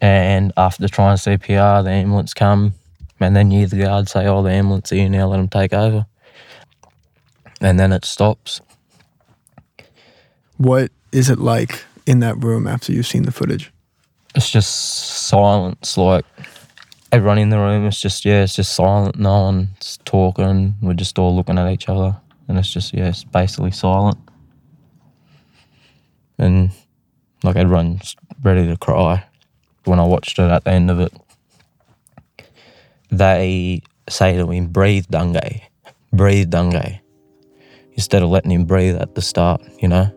And 0.00 0.52
after 0.56 0.86
trying 0.88 1.16
CPR, 1.16 1.84
the 1.84 1.90
ambulance 1.90 2.34
come, 2.34 2.74
and 3.20 3.34
then 3.34 3.50
you, 3.50 3.66
the 3.66 3.76
guard, 3.76 4.08
say, 4.08 4.26
"Oh, 4.26 4.42
the 4.42 4.50
ambulance 4.50 4.90
here 4.90 5.08
now. 5.08 5.28
Let 5.28 5.38
them 5.38 5.48
take 5.48 5.72
over." 5.72 6.04
And 7.60 7.80
then 7.80 7.92
it 7.92 8.04
stops. 8.04 8.60
What 10.58 10.90
is 11.10 11.30
it 11.30 11.38
like 11.38 11.84
in 12.06 12.20
that 12.20 12.42
room 12.42 12.66
after 12.66 12.92
you've 12.92 13.06
seen 13.06 13.22
the 13.22 13.32
footage? 13.32 13.72
It's 14.34 14.50
just 14.50 15.26
silence. 15.28 15.96
Like 15.96 16.24
everyone 17.12 17.38
in 17.38 17.50
the 17.50 17.58
room 17.58 17.86
is 17.86 18.00
just 18.00 18.24
yeah, 18.24 18.42
it's 18.42 18.56
just 18.56 18.74
silent. 18.74 19.18
No 19.18 19.42
one's 19.42 19.98
talking. 20.04 20.74
We're 20.82 20.94
just 20.94 21.18
all 21.18 21.34
looking 21.34 21.58
at 21.58 21.70
each 21.70 21.88
other, 21.88 22.16
and 22.48 22.58
it's 22.58 22.72
just 22.72 22.92
yeah, 22.92 23.08
it's 23.08 23.24
basically 23.24 23.70
silent. 23.70 24.18
And 26.38 26.70
like 27.42 27.56
everyone's 27.56 28.16
ready 28.42 28.66
to 28.66 28.76
cry 28.76 29.24
when 29.84 30.00
I 30.00 30.04
watched 30.04 30.38
it 30.38 30.50
at 30.50 30.64
the 30.64 30.70
end 30.70 30.90
of 30.90 30.98
it. 31.00 31.12
They 33.10 33.82
say 34.08 34.36
to 34.36 34.50
him, 34.50 34.68
breathe, 34.68 35.06
Dungay, 35.06 35.62
breathe, 36.12 36.50
Dungay, 36.50 37.00
instead 37.92 38.22
of 38.22 38.30
letting 38.30 38.50
him 38.50 38.64
breathe 38.64 38.96
at 38.96 39.14
the 39.14 39.22
start, 39.22 39.62
you 39.78 39.88
know? 39.88 40.10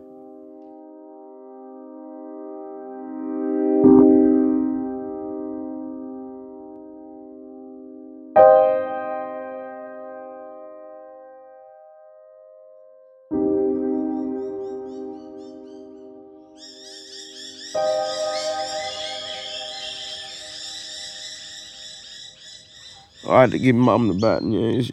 I 23.38 23.42
had 23.42 23.52
to 23.52 23.60
give 23.60 23.76
mum 23.76 24.08
the 24.08 24.16
bad 24.16 24.42
news. 24.42 24.92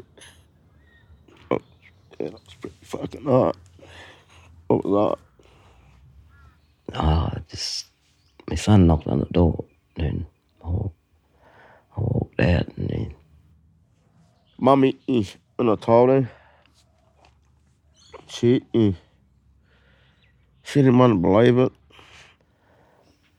Oh, 1.51 1.59
yeah, 2.21 2.29
that's 2.29 2.55
pretty 2.61 2.77
fucking 2.83 3.25
hard. 3.25 3.57
What 4.67 4.85
was 4.85 5.19
Oh, 6.93 7.31
just 7.49 7.87
my 8.47 8.55
son 8.55 8.87
knocked 8.87 9.07
on 9.07 9.21
the 9.21 9.25
door 9.33 9.65
and 9.97 10.27
I 10.63 10.69
walked, 10.69 10.97
I 11.97 12.01
walked 12.01 12.41
out 12.41 12.69
and 12.77 12.89
then 12.91 13.09
that? 13.09 14.63
Mummy, 14.63 14.99
eh, 15.09 15.25
when 15.57 15.71
I 15.71 15.77
told 15.77 16.11
her, 16.11 16.31
she, 18.27 18.63
eh, 18.75 18.93
she 20.63 20.83
didn't 20.83 20.99
want 20.99 21.13
to 21.13 21.19
believe 21.19 21.57
it. 21.57 21.73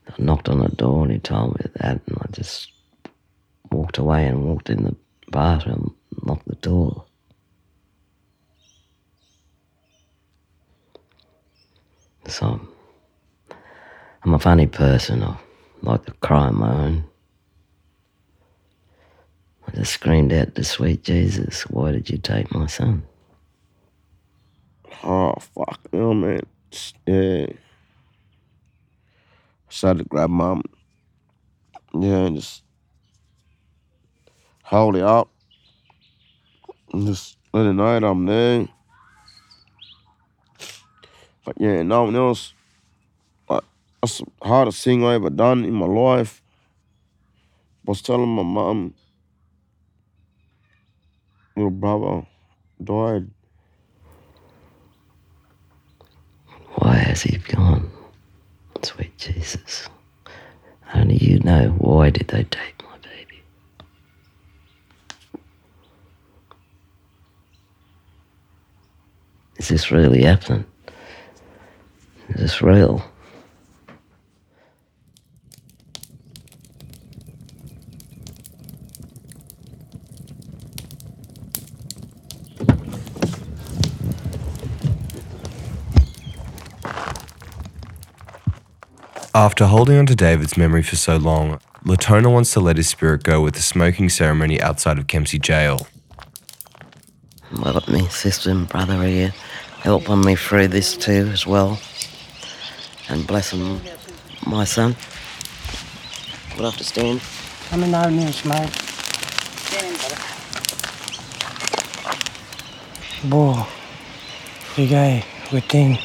I 0.08 0.14
knocked 0.18 0.48
on 0.48 0.58
the 0.58 0.68
door 0.68 1.04
and 1.04 1.12
he 1.12 1.20
told 1.20 1.54
me 1.60 1.70
that 1.76 2.00
and 2.08 2.18
I 2.20 2.26
just 2.32 2.72
walked 3.70 3.98
away 3.98 4.26
and 4.26 4.44
walked 4.44 4.70
in 4.70 4.84
the 4.84 4.96
bathroom, 5.30 5.94
locked 6.22 6.46
the 6.48 6.56
door. 6.56 7.04
So 12.26 12.60
I'm 14.24 14.34
a 14.34 14.38
funny 14.38 14.66
person. 14.66 15.22
I 15.22 15.36
like 15.82 16.04
to 16.06 16.12
cry 16.12 16.46
on 16.48 16.58
my 16.58 16.72
own. 16.72 17.04
I 19.66 19.72
just 19.72 19.92
screamed 19.92 20.32
out 20.32 20.54
to 20.54 20.64
sweet 20.64 21.02
Jesus, 21.02 21.62
why 21.62 21.92
did 21.92 22.08
you 22.08 22.18
take 22.18 22.52
my 22.52 22.66
son? 22.66 23.04
Oh, 25.02 25.34
fuck, 25.38 25.80
no, 25.92 26.14
man. 26.14 26.40
Yeah. 27.06 27.46
I 27.48 27.56
started 29.68 30.04
to 30.04 30.08
grab 30.08 30.30
mum. 30.30 30.62
Yeah, 31.94 32.26
and 32.26 32.36
just 32.36 32.62
hold 34.66 34.96
it 34.96 35.02
up. 35.02 35.28
And 36.92 37.06
just 37.06 37.36
let 37.52 37.66
it 37.66 37.72
know 37.72 37.98
that 38.00 38.06
I'm 38.06 38.26
there. 38.26 38.68
But 41.44 41.56
yeah, 41.58 41.82
no 41.82 42.04
one 42.04 42.16
else. 42.16 42.52
Like, 43.48 43.62
that's 44.02 44.18
the 44.18 44.26
hardest 44.42 44.82
thing 44.82 45.04
I 45.04 45.14
ever 45.14 45.30
done 45.30 45.64
in 45.64 45.72
my 45.72 45.86
life. 45.86 46.42
Was 47.84 48.02
telling 48.02 48.28
my 48.28 48.42
mum, 48.42 48.94
little 51.54 51.70
brother 51.70 52.26
died. 52.82 53.30
Why 56.74 56.94
has 56.96 57.22
he 57.22 57.38
gone? 57.38 57.90
Sweet 58.82 59.16
Jesus. 59.18 59.88
Only 60.94 61.16
you 61.16 61.38
know 61.40 61.68
why 61.78 62.10
did 62.10 62.28
they 62.28 62.44
take 62.44 62.82
my 62.82 62.96
baby. 62.98 63.42
Is 69.66 69.70
this 69.70 69.90
really 69.90 70.22
happening? 70.22 70.64
Is 72.28 72.36
this 72.36 72.62
real? 72.62 73.04
After 89.34 89.66
holding 89.66 89.98
on 89.98 90.06
to 90.06 90.14
David's 90.14 90.56
memory 90.56 90.84
for 90.84 90.94
so 90.94 91.16
long, 91.16 91.58
Latona 91.84 92.30
wants 92.30 92.52
to 92.52 92.60
let 92.60 92.76
his 92.76 92.88
spirit 92.88 93.24
go 93.24 93.40
with 93.40 93.56
a 93.56 93.62
smoking 93.62 94.10
ceremony 94.10 94.60
outside 94.60 94.96
of 94.96 95.08
Kempsey 95.08 95.40
Jail. 95.40 95.88
Well, 97.58 97.82
my 97.88 98.06
sister 98.08 98.50
and 98.50 98.68
brother 98.68 99.02
here 99.02 99.32
helping 99.80 100.20
me 100.20 100.36
through 100.36 100.68
this 100.68 100.96
too 100.96 101.30
as 101.32 101.46
well. 101.46 101.78
And 103.08 103.26
bless 103.26 103.52
'em, 103.52 103.80
my 104.46 104.64
son. 104.64 104.96
We'll 106.56 106.70
have 106.70 106.78
to 106.78 106.84
stand. 106.84 107.20
Come 107.70 107.84
in 107.84 107.90
no 107.90 108.08
news, 108.10 108.44
mate. 108.44 108.70
Boy, 113.24 113.64
big 114.76 114.92
A, 114.92 115.24
within, 115.52 115.98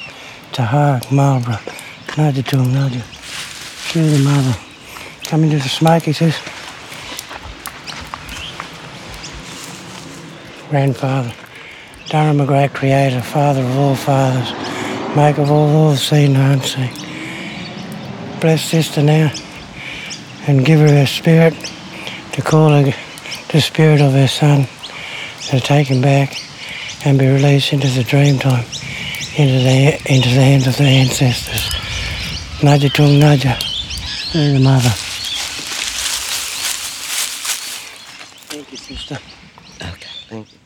Tahar, 0.53 1.01
Marlborough, 1.11 1.59
Naja 2.15 2.43
to 2.47 2.57
him, 2.57 2.73
Naja. 2.73 3.03
Shoot 3.91 4.09
the 4.09 4.19
mother. 4.19 4.55
Come 5.25 5.43
into 5.43 5.57
the 5.57 5.69
smoke, 5.69 6.03
he 6.03 6.13
says. 6.13 6.35
Grandfather, 10.69 11.33
Durham 12.11 12.39
McGrath, 12.39 12.73
creator, 12.73 13.21
father 13.21 13.61
of 13.61 13.77
all 13.77 13.95
fathers, 13.95 14.51
maker 15.15 15.43
of 15.43 15.49
all 15.49 15.67
laws 15.67 16.03
seen 16.03 16.35
and 16.35 16.61
unseen. 16.61 16.91
Bless 18.41 18.61
sister 18.65 19.01
now 19.01 19.31
and 20.45 20.65
give 20.65 20.81
her 20.81 20.89
her 20.89 21.05
spirit 21.05 21.53
to 22.33 22.41
call 22.41 22.71
her 22.71 22.91
the 23.53 23.61
spirit 23.61 24.01
of 24.01 24.11
her 24.11 24.27
son 24.27 24.67
to 25.43 25.61
take 25.61 25.87
him 25.87 26.01
back 26.01 26.37
and 27.05 27.17
be 27.17 27.29
released 27.29 27.71
into 27.71 27.87
the 27.87 28.03
dream 28.03 28.37
time, 28.37 28.65
into 29.37 29.63
the 29.63 30.01
into 30.13 30.27
the 30.35 30.43
hands 30.43 30.67
of 30.67 30.75
the 30.75 30.83
ancestors. 30.83 31.69
Naja 32.59 32.93
tung 32.93 33.21
naja, 33.21 33.55
the 34.33 34.59
mother. 34.59 34.89
Thank 38.49 38.69
you, 38.69 38.77
sister. 38.77 39.17
Okay, 39.81 40.09
thank 40.27 40.51
you. 40.51 40.57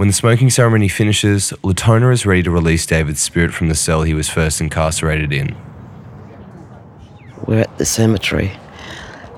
When 0.00 0.08
the 0.08 0.14
smoking 0.14 0.48
ceremony 0.48 0.88
finishes, 0.88 1.52
Latona 1.62 2.08
is 2.08 2.24
ready 2.24 2.42
to 2.44 2.50
release 2.50 2.86
David's 2.86 3.20
spirit 3.20 3.52
from 3.52 3.68
the 3.68 3.74
cell 3.74 4.00
he 4.00 4.14
was 4.14 4.30
first 4.30 4.58
incarcerated 4.62 5.30
in. 5.30 5.54
We're 7.46 7.60
at 7.60 7.76
the 7.76 7.84
cemetery 7.84 8.50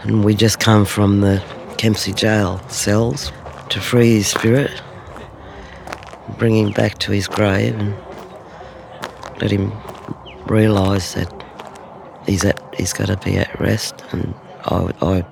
and 0.03 0.25
we 0.25 0.37
just 0.37 0.61
come 0.61 0.85
from 0.85 1.21
the 1.21 1.43
Kempsey 1.79 2.13
jail 2.13 2.61
cells 2.69 3.33
to 3.71 3.81
free 3.81 4.15
his 4.15 4.29
spirit, 4.29 4.71
bring 6.39 6.57
him 6.57 6.71
back 6.71 6.97
to 6.99 7.11
his 7.11 7.27
grave 7.27 7.77
and 7.77 7.97
let 9.41 9.51
him 9.51 9.73
realise 10.47 11.15
that 11.15 11.45
he's 12.25 12.45
at 12.45 12.63
he's 12.77 12.93
got 12.93 13.09
to 13.09 13.17
be 13.17 13.37
at 13.37 13.59
rest 13.59 14.05
and 14.13 14.33
I, 14.67 14.93
I 15.03 15.25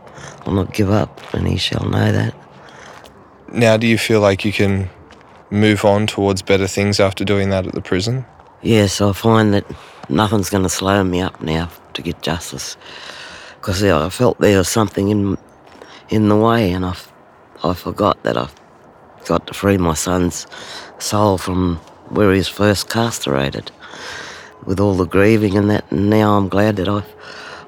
will 0.45 0.55
not 0.55 0.75
give 0.75 0.91
up 0.91 1.21
and 1.33 1.47
he 1.47 1.57
shall 1.57 1.89
know 1.89 2.11
that. 2.11 2.35
Now, 3.53 3.77
do 3.77 3.87
you 3.87 3.97
feel 3.97 4.21
like 4.21 4.45
you 4.45 4.53
can 4.53 4.91
move 5.50 5.85
on 5.85 6.07
towards 6.07 6.42
better 6.42 6.66
things 6.66 7.00
after 7.00 7.25
doing 7.25 7.50
that 7.50 7.66
at 7.66 7.75
the 7.75 7.80
prison? 7.80 8.25
Yes, 8.62 9.00
I 9.00 9.12
find 9.12 9.54
that 9.54 9.64
nothing's 10.09 10.50
going 10.50 10.62
to 10.64 10.69
slow 10.69 11.02
me 11.04 11.21
up 11.21 11.40
now 11.40 11.71
to 11.95 12.02
get 12.02 12.23
justice 12.23 12.76
because 13.61 13.83
I 13.83 14.09
felt 14.09 14.38
there 14.38 14.59
was 14.59 14.69
something 14.69 15.09
in 15.09 15.37
in 16.09 16.28
the 16.28 16.37
way, 16.37 16.73
and 16.73 16.85
I, 16.85 16.97
I 17.62 17.75
forgot 17.75 18.23
that 18.25 18.37
I've 18.37 18.54
got 19.26 19.47
to 19.47 19.54
free 19.54 19.78
my 19.78 19.95
son's 19.95 20.47
soul 20.99 21.38
from 21.38 21.76
where 22.09 22.33
he 22.33 22.38
was 22.38 22.49
first 22.49 22.88
castrated, 22.90 23.71
with 24.64 24.80
all 24.80 24.95
the 24.95 25.07
grieving 25.07 25.57
and 25.57 25.71
that. 25.71 25.85
And 25.92 26.11
now 26.11 26.37
I'm 26.37 26.49
glad 26.49 26.76
that 26.76 26.88
I've 26.88 27.14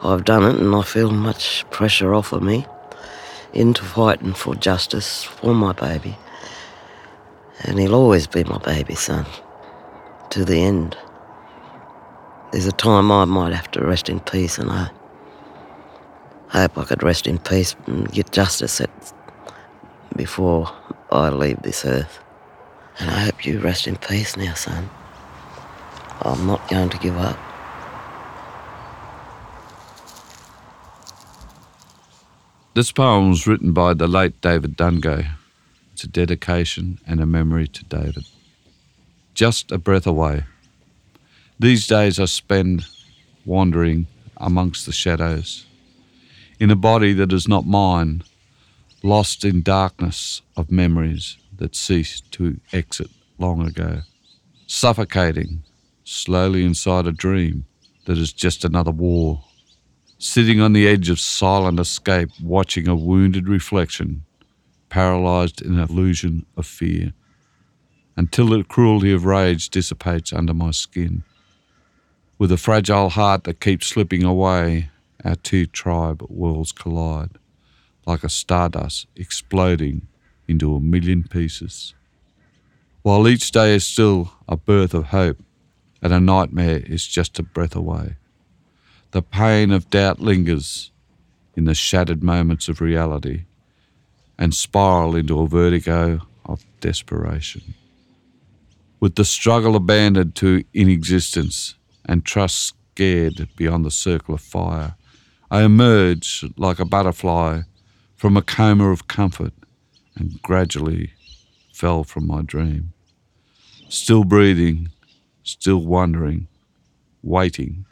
I've 0.02 0.24
done 0.24 0.44
it, 0.44 0.60
and 0.60 0.74
I 0.74 0.82
feel 0.82 1.10
much 1.10 1.64
pressure 1.70 2.14
off 2.14 2.32
of 2.32 2.42
me 2.42 2.66
into 3.52 3.84
fighting 3.84 4.32
for 4.32 4.54
justice 4.54 5.22
for 5.22 5.54
my 5.54 5.72
baby, 5.72 6.16
and 7.64 7.78
he'll 7.78 7.95
always 7.95 8.26
be 8.26 8.45
my 8.45 8.59
baby 8.59 8.95
son 8.95 9.26
to 10.31 10.45
the 10.45 10.57
end. 10.57 10.97
There's 12.50 12.66
a 12.66 12.73
time 12.73 13.11
I 13.11 13.25
might 13.25 13.52
have 13.52 13.71
to 13.73 13.85
rest 13.85 14.09
in 14.09 14.21
peace, 14.21 14.59
and 14.59 14.71
I 14.71 14.90
hope 16.49 16.76
I 16.76 16.85
could 16.85 17.02
rest 17.02 17.26
in 17.26 17.38
peace 17.38 17.75
and 17.87 18.11
get 18.12 18.33
justice 18.33 18.81
at, 18.81 18.90
before 20.16 20.70
I 21.11 21.31
leave 21.31 21.62
this 21.62 21.85
earth. 21.85 22.18
And 22.98 23.11
I 23.11 23.20
hope 23.20 23.46
you 23.46 23.59
rest 23.59 23.87
in 23.87 23.96
peace 23.96 24.37
now, 24.37 24.55
son. 24.55 24.90
I'm 26.20 26.46
not 26.46 26.68
going 26.68 26.90
to 26.90 26.98
give 26.98 27.16
up. 27.16 27.38
This 32.75 32.92
poem 32.92 33.31
was 33.31 33.46
written 33.46 33.72
by 33.72 33.92
the 33.94 34.09
late 34.09 34.40
David 34.40 34.77
Dungay. 34.77 35.29
It's 36.02 36.08
a 36.08 36.26
dedication 36.26 36.98
and 37.06 37.20
a 37.20 37.26
memory 37.26 37.68
to 37.68 37.84
David. 37.84 38.24
Just 39.34 39.70
a 39.70 39.78
breath 39.78 40.04
away. 40.04 40.42
These 41.60 41.86
days 41.86 42.18
I 42.18 42.24
spend 42.24 42.86
wandering 43.44 44.08
amongst 44.36 44.84
the 44.84 44.90
shadows, 44.90 45.64
in 46.58 46.72
a 46.72 46.74
body 46.74 47.12
that 47.12 47.32
is 47.32 47.46
not 47.46 47.66
mine, 47.66 48.24
lost 49.04 49.44
in 49.44 49.62
darkness 49.62 50.42
of 50.56 50.72
memories 50.72 51.36
that 51.56 51.76
ceased 51.76 52.32
to 52.32 52.58
exit 52.72 53.10
long 53.38 53.64
ago, 53.64 54.00
suffocating 54.66 55.62
slowly 56.02 56.64
inside 56.64 57.06
a 57.06 57.12
dream 57.12 57.64
that 58.06 58.18
is 58.18 58.32
just 58.32 58.64
another 58.64 58.90
war 58.90 59.44
sitting 60.18 60.60
on 60.60 60.72
the 60.72 60.88
edge 60.88 61.10
of 61.10 61.20
silent 61.20 61.78
escape, 61.78 62.30
watching 62.42 62.88
a 62.88 62.94
wounded 62.94 63.48
reflection, 63.48 64.24
paralyzed 64.92 65.62
in 65.62 65.78
an 65.78 65.88
illusion 65.88 66.44
of 66.55 66.66
fear, 66.66 67.14
until 68.14 68.48
the 68.48 68.62
cruelty 68.62 69.11
of 69.11 69.24
rage 69.24 69.70
dissipates 69.70 70.35
under 70.35 70.52
my 70.52 70.70
skin. 70.70 71.24
With 72.37 72.52
a 72.52 72.59
fragile 72.59 73.09
heart 73.09 73.44
that 73.44 73.59
keeps 73.59 73.87
slipping 73.87 74.22
away, 74.22 74.90
our 75.24 75.37
two 75.37 75.64
tribe 75.64 76.20
worlds 76.28 76.72
collide, 76.72 77.38
like 78.05 78.22
a 78.22 78.28
stardust 78.28 79.07
exploding 79.16 80.09
into 80.46 80.74
a 80.76 80.81
million 80.81 81.24
pieces. 81.24 81.94
While 83.00 83.26
each 83.26 83.50
day 83.50 83.74
is 83.74 83.87
still 83.87 84.35
a 84.46 84.59
birth 84.59 84.92
of 84.92 85.07
hope, 85.07 85.38
and 86.02 86.12
a 86.12 86.20
nightmare 86.20 86.83
is 86.85 87.07
just 87.07 87.38
a 87.38 87.42
breath 87.42 87.74
away. 87.74 88.16
The 89.12 89.22
pain 89.22 89.72
of 89.72 89.88
doubt 89.88 90.20
lingers 90.20 90.90
in 91.57 91.64
the 91.64 91.74
shattered 91.74 92.22
moments 92.22 92.68
of 92.68 92.83
reality 92.83 93.44
and 94.38 94.55
spiral 94.55 95.16
into 95.16 95.40
a 95.40 95.49
vertigo 95.49 96.21
of 96.45 96.64
desperation. 96.81 97.75
With 99.01 99.16
the 99.16 99.25
struggle 99.25 99.77
abandoned 99.77 100.35
to 100.37 100.64
inexistence 100.73 101.75
and 102.05 102.25
trust 102.25 102.75
scared 102.95 103.49
beyond 103.57 103.85
the 103.85 103.90
circle 103.90 104.35
of 104.35 104.40
fire, 104.40 104.95
I 105.51 105.62
emerge 105.62 106.45
like 106.57 106.79
a 106.79 106.85
butterfly 106.85 107.62
from 108.16 108.37
a 108.37 108.42
coma 108.42 108.90
of 108.90 109.09
comfort 109.09 109.53
and 110.14 110.40
gradually 110.42 111.12
fell 111.73 112.05
from 112.05 112.27
my 112.27 112.42
dream. 112.42 112.92
Still 113.88 114.25
breathing, 114.25 114.90
still 115.42 115.85
wondering, 115.85 116.47
waiting 117.23 117.85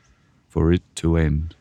for 0.49 0.73
it 0.73 0.83
to 0.97 1.17
end. 1.17 1.55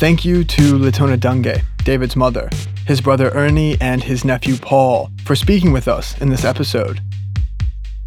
Thank 0.00 0.24
you 0.24 0.44
to 0.44 0.78
Latona 0.78 1.18
Dungay, 1.18 1.62
David's 1.84 2.16
mother, 2.16 2.48
his 2.86 3.02
brother 3.02 3.28
Ernie, 3.34 3.76
and 3.82 4.02
his 4.02 4.24
nephew 4.24 4.56
Paul 4.56 5.10
for 5.26 5.36
speaking 5.36 5.72
with 5.72 5.88
us 5.88 6.18
in 6.22 6.30
this 6.30 6.42
episode. 6.42 7.02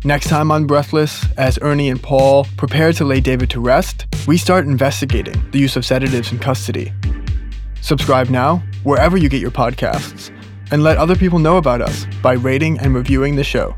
Next 0.03 0.27
time 0.27 0.49
on 0.49 0.65
Breathless, 0.65 1.23
as 1.37 1.59
Ernie 1.61 1.89
and 1.89 2.01
Paul 2.01 2.47
prepare 2.57 2.93
to 2.93 3.05
lay 3.05 3.19
David 3.19 3.51
to 3.51 3.59
rest, 3.59 4.07
we 4.25 4.39
start 4.39 4.65
investigating 4.65 5.35
the 5.51 5.59
use 5.59 5.75
of 5.75 5.85
sedatives 5.85 6.31
in 6.31 6.39
custody. 6.39 6.91
Subscribe 7.81 8.31
now, 8.31 8.63
wherever 8.81 9.15
you 9.15 9.29
get 9.29 9.39
your 9.39 9.51
podcasts, 9.51 10.35
and 10.71 10.81
let 10.81 10.97
other 10.97 11.15
people 11.15 11.37
know 11.37 11.57
about 11.57 11.79
us 11.79 12.07
by 12.23 12.33
rating 12.33 12.79
and 12.79 12.95
reviewing 12.95 13.35
the 13.35 13.43
show. 13.43 13.75